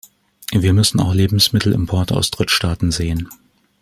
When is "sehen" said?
2.91-3.29